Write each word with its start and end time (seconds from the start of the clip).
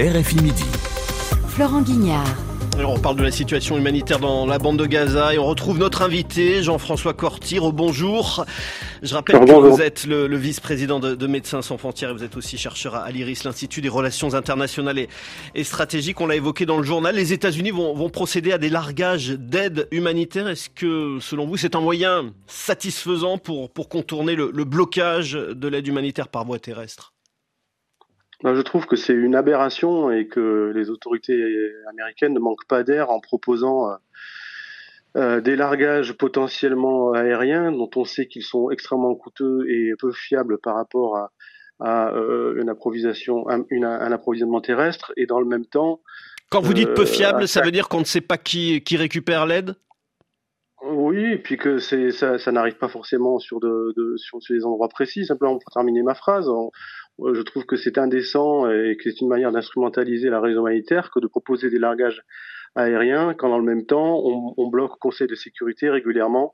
RFI 0.00 0.36
Midi. 0.36 0.64
Florent 1.48 1.82
Guignard. 1.82 2.24
Alors, 2.78 2.92
on 2.94 2.98
parle 2.98 3.16
de 3.16 3.22
la 3.22 3.30
situation 3.30 3.76
humanitaire 3.76 4.18
dans 4.18 4.46
la 4.46 4.58
bande 4.58 4.78
de 4.78 4.86
Gaza 4.86 5.34
et 5.34 5.38
on 5.38 5.44
retrouve 5.44 5.76
notre 5.76 6.00
invité, 6.00 6.62
Jean-François 6.62 7.12
Cortir. 7.12 7.64
Au 7.64 7.72
bonjour. 7.72 8.46
Je 9.02 9.12
rappelle 9.12 9.40
que 9.40 9.52
vous 9.52 9.82
êtes 9.82 10.06
le, 10.06 10.26
le 10.26 10.36
vice-président 10.38 11.00
de, 11.00 11.14
de, 11.14 11.26
Médecins 11.26 11.60
sans 11.60 11.76
frontières 11.76 12.08
et 12.08 12.12
vous 12.14 12.24
êtes 12.24 12.34
aussi 12.34 12.56
chercheur 12.56 12.94
à 12.94 13.10
l'IRIS, 13.10 13.44
l'Institut 13.44 13.82
des 13.82 13.90
relations 13.90 14.32
internationales 14.32 14.98
et, 14.98 15.10
et 15.54 15.64
stratégiques. 15.64 16.18
On 16.22 16.26
l'a 16.26 16.36
évoqué 16.36 16.64
dans 16.64 16.78
le 16.78 16.84
journal. 16.84 17.14
Les 17.14 17.34
États-Unis 17.34 17.70
vont, 17.70 17.92
vont, 17.94 18.08
procéder 18.08 18.52
à 18.52 18.58
des 18.58 18.70
largages 18.70 19.28
d'aide 19.28 19.86
humanitaire. 19.90 20.48
Est-ce 20.48 20.70
que, 20.70 21.18
selon 21.20 21.46
vous, 21.46 21.58
c'est 21.58 21.76
un 21.76 21.82
moyen 21.82 22.32
satisfaisant 22.46 23.36
pour, 23.36 23.70
pour 23.70 23.90
contourner 23.90 24.34
le, 24.34 24.50
le 24.50 24.64
blocage 24.64 25.32
de 25.32 25.68
l'aide 25.68 25.86
humanitaire 25.86 26.28
par 26.28 26.46
voie 26.46 26.58
terrestre? 26.58 27.12
Je 28.44 28.60
trouve 28.62 28.86
que 28.86 28.96
c'est 28.96 29.12
une 29.12 29.34
aberration 29.34 30.10
et 30.10 30.26
que 30.26 30.72
les 30.74 30.90
autorités 30.90 31.42
américaines 31.90 32.32
ne 32.32 32.40
manquent 32.40 32.66
pas 32.66 32.82
d'air 32.82 33.10
en 33.10 33.20
proposant 33.20 33.90
euh, 33.90 33.94
euh, 35.16 35.40
des 35.40 35.56
largages 35.56 36.12
potentiellement 36.12 37.12
aériens 37.12 37.72
dont 37.72 37.90
on 37.96 38.04
sait 38.04 38.26
qu'ils 38.26 38.44
sont 38.44 38.70
extrêmement 38.70 39.14
coûteux 39.14 39.68
et 39.68 39.92
peu 39.98 40.12
fiables 40.12 40.58
par 40.58 40.76
rapport 40.76 41.16
à, 41.16 41.32
à 41.80 42.12
euh, 42.14 42.60
une 42.60 42.68
approvisionnement, 42.68 43.48
un 43.48 44.12
approvisionnement 44.12 44.60
terrestre 44.60 45.12
et 45.16 45.26
dans 45.26 45.40
le 45.40 45.46
même 45.46 45.66
temps. 45.66 46.00
Quand 46.50 46.60
vous 46.60 46.74
dites 46.74 46.94
peu 46.94 47.06
fiable, 47.06 47.46
ça 47.46 47.60
veut 47.60 47.70
dire 47.70 47.88
qu'on 47.88 48.00
ne 48.00 48.04
sait 48.04 48.20
pas 48.20 48.38
qui, 48.38 48.82
qui 48.82 48.96
récupère 48.96 49.46
l'aide? 49.46 49.74
Oui, 50.82 51.24
et 51.32 51.38
puis 51.38 51.58
que 51.58 51.78
c'est 51.78 52.10
ça, 52.10 52.38
ça 52.38 52.52
n'arrive 52.52 52.78
pas 52.78 52.88
forcément 52.88 53.38
sur 53.38 53.60
de, 53.60 53.92
de 53.96 54.16
sur, 54.16 54.42
sur, 54.42 54.54
des 54.54 54.64
endroits 54.64 54.88
précis. 54.88 55.26
Simplement 55.26 55.58
pour 55.58 55.70
terminer 55.72 56.02
ma 56.02 56.14
phrase, 56.14 56.48
je 57.34 57.42
trouve 57.42 57.64
que 57.66 57.76
c'est 57.76 57.98
indécent 57.98 58.70
et 58.70 58.96
que 58.96 59.04
c'est 59.04 59.20
une 59.20 59.28
manière 59.28 59.52
d'instrumentaliser 59.52 60.30
la 60.30 60.40
raison 60.40 60.60
humanitaire 60.60 61.10
que 61.10 61.20
de 61.20 61.26
proposer 61.26 61.70
des 61.70 61.78
largages 61.78 62.22
aériens 62.74 63.34
quand 63.34 63.48
dans 63.48 63.58
le 63.58 63.64
même 63.64 63.86
temps 63.86 64.22
on, 64.56 64.68
bloque 64.68 64.94
au 64.94 64.98
Conseil 64.98 65.26
de 65.26 65.34
sécurité 65.34 65.90
régulièrement 65.90 66.52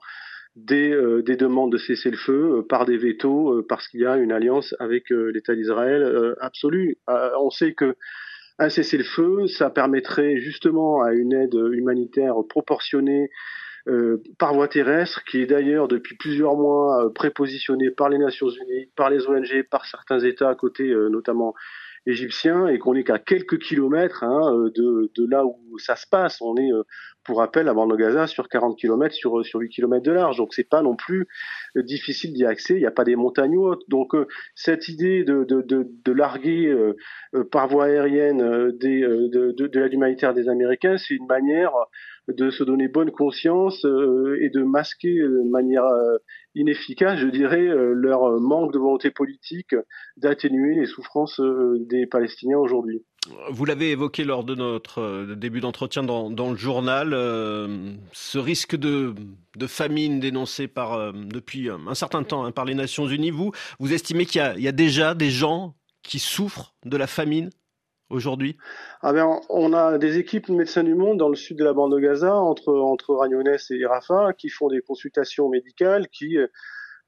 des, 0.55 0.91
euh, 0.91 1.23
des 1.23 1.37
demandes 1.37 1.71
de 1.71 1.77
cessez-le-feu 1.77 2.59
euh, 2.59 2.63
par 2.63 2.87
des 2.87 2.97
vétos 2.97 3.53
euh, 3.53 3.67
parce 3.69 3.89
qu'il 3.89 4.01
y 4.01 4.07
a 4.07 4.17
une 4.17 4.33
alliance 4.33 4.75
avec 4.79 5.11
l'État 5.11 5.55
d'Israël 5.55 6.35
absolue. 6.41 6.97
on 7.07 7.51
sait 7.51 7.75
que 7.75 7.95
un 8.59 8.71
cessez-le-feu, 8.71 9.47
ça 9.49 9.69
permettrait 9.69 10.39
justement 10.39 11.03
à 11.03 11.13
une 11.13 11.35
aide 11.35 11.55
humanitaire 11.73 12.37
proportionnée 12.49 13.29
euh, 13.89 14.23
par 14.39 14.55
voie 14.55 14.69
terrestre, 14.69 15.23
qui 15.25 15.41
est 15.41 15.47
d'ailleurs 15.47 15.87
depuis 15.87 16.17
plusieurs 16.17 16.57
mois 16.57 17.05
euh, 17.05 17.11
prépositionné 17.11 17.91
par 17.91 18.09
les 18.09 18.19
Nations 18.19 18.49
Unies, 18.49 18.89
par 18.97 19.11
les 19.11 19.27
ONG, 19.29 19.63
par 19.71 19.87
certains 19.87 20.19
États 20.21 20.49
à 20.49 20.55
côté, 20.55 20.89
euh, 20.89 21.09
notamment 21.09 21.55
égyptiens, 22.07 22.69
et 22.69 22.79
qu'on 22.79 22.95
est 22.95 23.05
qu'à 23.05 23.19
quelques 23.19 23.59
kilomètres 23.59 24.25
hein, 24.25 24.53
de, 24.75 25.11
de, 25.15 25.27
là 25.29 25.45
où 25.45 25.79
ça 25.79 25.97
se 25.97 26.07
passe. 26.09 26.41
On 26.41 26.57
est, 26.57 26.71
pour 27.25 27.39
rappel, 27.39 27.69
à 27.69 27.75
de 27.75 27.97
Gaza 27.97 28.27
sur 28.27 28.49
40 28.49 28.79
kilomètres 28.79 29.15
sur, 29.15 29.45
sur 29.45 29.61
8 29.61 29.69
kilomètres 29.69 30.05
de 30.05 30.13
large, 30.13 30.37
donc 30.37 30.55
c'est 30.55 30.69
pas 30.69 30.83
non 30.83 30.95
plus 30.95 31.27
difficile 31.75 32.33
d'y 32.33 32.45
accéder. 32.45 32.79
Il 32.79 32.83
n'y 32.83 32.87
a 32.87 32.93
pas 32.93 33.05
des 33.05 33.17
montagnes 33.17 33.59
hautes. 33.59 33.83
Donc 33.89 34.15
cette 34.55 34.89
idée 34.89 35.25
de, 35.25 35.45
de, 35.45 35.63
de, 35.63 35.89
de 36.05 36.13
larguer 36.13 36.75
par 37.51 37.69
voie 37.69 37.87
aérienne 37.87 38.71
des, 38.79 39.01
de, 39.01 39.53
de, 39.53 39.67
de 39.67 39.81
l'aide 39.81 39.93
humanitaire 39.93 40.35
des 40.35 40.49
Américains, 40.49 40.97
c'est 40.99 41.15
une 41.15 41.27
manière 41.27 41.73
de 42.29 42.51
se 42.51 42.65
donner 42.65 42.89
bonne 42.89 43.11
conscience 43.11 43.85
euh, 43.85 44.39
et 44.41 44.51
de 44.51 44.63
masquer 44.63 45.15
de 45.15 45.49
manière 45.51 45.85
euh, 45.85 46.17
inefficace, 46.57 47.21
je 47.21 47.29
dirais, 47.29 47.69
euh, 47.69 47.93
leur 47.95 48.41
manque 48.41 48.73
de 48.73 48.79
volonté 48.79 49.11
politique 49.11 49.77
d'atténuer 50.17 50.75
les 50.75 50.87
souffrances 50.87 51.41
des 51.41 52.07
Palestiniens 52.07 52.59
aujourd'hui. 52.59 53.05
Vous 53.51 53.65
l'avez 53.65 53.91
évoqué 53.91 54.25
lors 54.25 54.45
de 54.45 54.55
notre 54.55 55.35
début 55.35 55.61
d'entretien 55.61 56.03
dans, 56.03 56.31
dans, 56.31 56.51
le 56.51 56.57
journal, 56.57 57.11
ce 58.13 58.39
risque 58.39 58.77
de, 58.77 59.15
de, 59.57 59.67
famine 59.67 60.21
dénoncé 60.21 60.69
par, 60.69 61.13
depuis 61.13 61.69
un 61.69 61.95
certain 61.95 62.23
temps 62.23 62.45
hein, 62.45 62.53
par 62.53 62.65
les 62.65 62.75
Nations 62.75 63.09
Unies. 63.09 63.31
Vous, 63.31 63.51
vous 63.81 63.93
estimez 63.93 64.27
qu'il 64.27 64.41
y, 64.59 64.63
y, 64.63 64.69
a 64.69 64.73
déjà 64.73 65.15
des 65.15 65.31
gens 65.31 65.75
qui 66.05 66.21
souffrent 66.21 66.75
de 66.85 66.97
la 66.97 67.09
famine? 67.09 67.51
Aujourd'hui? 68.11 68.57
Ah 69.03 69.13
ben, 69.13 69.41
On 69.49 69.73
a 69.73 69.99
des 69.99 70.19
équipes 70.19 70.49
de 70.49 70.55
médecins 70.55 70.85
du 70.85 70.95
monde 70.95 71.19
dans 71.19 71.29
le 71.29 71.37
sud 71.37 71.59
de 71.59 71.65
la 71.65 71.73
bande 71.73 71.93
de 71.95 71.99
Gaza, 71.99 72.35
entre, 72.35 72.73
entre 72.75 73.15
Ragnones 73.15 73.57
et 73.71 73.87
Rafah, 73.87 74.33
qui 74.33 74.49
font 74.49 74.69
des 74.69 74.81
consultations 74.81 75.49
médicales, 75.49 76.09
qui 76.09 76.39
euh, 76.39 76.47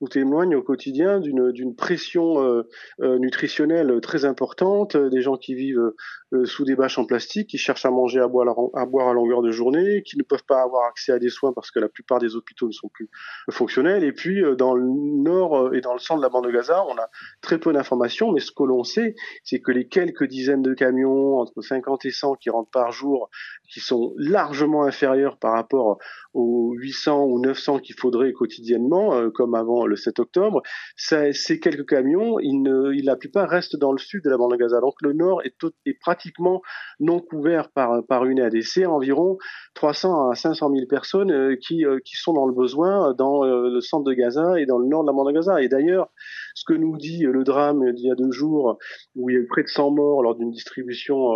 nous 0.00 0.08
témoignent 0.08 0.54
au 0.54 0.62
quotidien 0.62 1.20
d'une 1.20 1.74
pression 1.74 2.40
euh, 2.40 2.62
euh, 3.00 3.18
nutritionnelle 3.18 4.00
très 4.00 4.24
importante, 4.24 4.96
des 4.96 5.22
gens 5.22 5.36
qui 5.36 5.54
vivent 5.54 5.92
euh, 6.32 6.44
sous 6.44 6.64
des 6.64 6.76
bâches 6.76 6.98
en 6.98 7.04
plastique, 7.04 7.48
qui 7.48 7.58
cherchent 7.58 7.86
à 7.86 7.90
manger, 7.90 8.20
à 8.20 8.28
boire, 8.28 8.54
à 8.74 8.86
boire 8.86 9.08
à 9.08 9.12
longueur 9.12 9.42
de 9.42 9.50
journée, 9.50 10.02
qui 10.02 10.16
ne 10.16 10.22
peuvent 10.22 10.44
pas 10.44 10.62
avoir 10.62 10.86
accès 10.86 11.12
à 11.12 11.18
des 11.18 11.30
soins 11.30 11.52
parce 11.52 11.70
que 11.70 11.80
la 11.80 11.88
plupart 11.88 12.18
des 12.20 12.36
hôpitaux 12.36 12.66
ne 12.66 12.72
sont 12.72 12.88
plus 12.88 13.08
fonctionnels. 13.50 14.04
Et 14.04 14.12
puis 14.12 14.42
dans 14.56 14.74
le 14.74 14.84
nord 14.86 15.74
et 15.74 15.80
dans 15.80 15.94
le 15.94 15.98
centre 15.98 16.20
de 16.20 16.24
la 16.24 16.28
bande 16.28 16.46
de 16.46 16.50
Gaza, 16.50 16.84
on 16.86 16.96
a 16.96 17.08
très 17.40 17.58
peu 17.58 17.72
d'informations, 17.72 18.32
mais 18.32 18.40
ce 18.40 18.52
que 18.52 18.62
l'on 18.62 18.84
sait, 18.84 19.14
c'est 19.42 19.60
que 19.60 19.72
les 19.72 19.88
quelques 19.88 20.24
dizaines 20.24 20.62
de 20.62 20.74
camions, 20.74 21.38
entre 21.38 21.60
50 21.60 22.04
et 22.04 22.10
100 22.10 22.34
qui 22.34 22.50
rentrent 22.50 22.70
par 22.70 22.92
jour, 22.92 23.30
qui 23.68 23.80
sont 23.80 24.12
largement 24.16 24.84
inférieurs 24.84 25.38
par 25.38 25.54
rapport 25.54 25.98
aux 26.34 26.72
800 26.76 27.24
ou 27.24 27.40
900 27.40 27.80
qu'il 27.80 27.96
faudrait 27.98 28.32
quotidiennement, 28.32 29.30
comme 29.30 29.54
avant 29.54 29.87
le 29.88 29.96
7 29.96 30.18
octobre, 30.18 30.62
ces 30.96 31.60
quelques 31.60 31.88
camions, 31.88 32.38
ils 32.40 33.04
la 33.04 33.16
plupart 33.16 33.48
restent 33.48 33.76
dans 33.76 33.92
le 33.92 33.98
sud 33.98 34.24
de 34.24 34.30
la 34.30 34.36
bande 34.36 34.52
de 34.52 34.56
Gaza. 34.56 34.80
Donc 34.80 34.94
le 35.02 35.12
nord 35.12 35.42
est, 35.44 35.54
pratiquement 36.00 36.62
non 37.00 37.20
couvert 37.20 37.70
par, 37.70 38.24
une 38.24 38.40
ADC, 38.40 38.86
environ 38.86 39.38
300 39.74 40.30
à 40.30 40.34
500 40.34 40.70
000 40.74 40.86
personnes 40.86 41.30
euh, 41.30 41.56
qui, 41.56 41.84
euh, 41.84 41.98
qui 42.04 42.16
sont 42.16 42.32
dans 42.32 42.46
le 42.46 42.54
besoin 42.54 43.14
dans 43.14 43.44
euh, 43.44 43.70
le 43.70 43.80
centre 43.80 44.04
de 44.04 44.12
Gaza 44.12 44.60
et 44.60 44.66
dans 44.66 44.78
le 44.78 44.86
nord 44.86 45.02
de 45.02 45.08
la 45.08 45.12
bande 45.12 45.28
de 45.28 45.32
Gaza. 45.32 45.62
Et 45.62 45.68
d'ailleurs, 45.68 46.10
ce 46.54 46.64
que 46.66 46.74
nous 46.74 46.96
dit 46.96 47.22
le 47.22 47.44
drame 47.44 47.92
d'il 47.92 48.06
y 48.06 48.10
a 48.10 48.14
deux 48.14 48.30
jours, 48.30 48.78
où 49.14 49.30
il 49.30 49.34
y 49.34 49.36
a 49.36 49.40
eu 49.40 49.46
près 49.46 49.62
de 49.62 49.68
100 49.68 49.90
morts 49.92 50.22
lors 50.22 50.34
d'une 50.34 50.50
distribution 50.50 51.30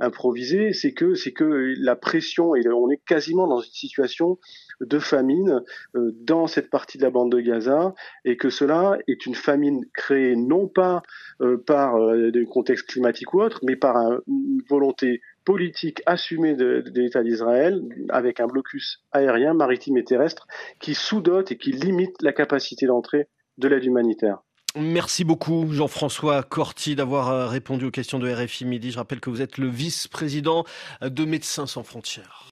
improvisée, 0.00 0.72
c'est 0.72 0.92
que 0.92 1.74
la 1.80 1.96
pression 1.96 2.52
on 2.54 2.90
est 2.90 3.02
quasiment 3.06 3.46
dans 3.46 3.60
une 3.60 3.70
situation 3.70 4.38
de 4.80 4.98
famine 4.98 5.62
dans 5.94 6.46
cette 6.46 6.70
partie 6.70 6.98
de 6.98 7.02
la 7.02 7.10
bande 7.10 7.30
de 7.30 7.40
Gaza 7.40 7.93
et 8.24 8.36
que 8.36 8.50
cela 8.50 8.98
est 9.08 9.26
une 9.26 9.34
famine 9.34 9.84
créée 9.92 10.36
non 10.36 10.68
pas 10.68 11.02
par 11.66 11.96
des 12.32 12.44
contextes 12.44 12.86
climatiques 12.86 13.34
ou 13.34 13.42
autres, 13.42 13.60
mais 13.62 13.76
par 13.76 13.96
une 14.26 14.62
volonté 14.68 15.20
politique 15.44 16.02
assumée 16.06 16.54
de, 16.54 16.82
de 16.86 17.00
l'État 17.00 17.22
d'Israël 17.22 17.82
avec 18.08 18.40
un 18.40 18.46
blocus 18.46 19.02
aérien, 19.12 19.54
maritime 19.54 19.96
et 19.98 20.04
terrestre 20.04 20.46
qui 20.80 20.94
sous-dote 20.94 21.52
et 21.52 21.58
qui 21.58 21.72
limite 21.72 22.16
la 22.22 22.32
capacité 22.32 22.86
d'entrée 22.86 23.28
de 23.58 23.68
l'aide 23.68 23.84
humanitaire. 23.84 24.38
Merci 24.76 25.22
beaucoup 25.22 25.72
Jean-François 25.72 26.42
Corti 26.42 26.96
d'avoir 26.96 27.30
euh, 27.30 27.46
répondu 27.46 27.84
aux 27.84 27.92
questions 27.92 28.18
de 28.18 28.28
RFI 28.28 28.64
Midi. 28.64 28.90
Je 28.90 28.98
rappelle 28.98 29.20
que 29.20 29.30
vous 29.30 29.40
êtes 29.40 29.56
le 29.56 29.68
vice-président 29.68 30.64
de 31.00 31.24
Médecins 31.24 31.66
sans 31.66 31.84
frontières. 31.84 32.40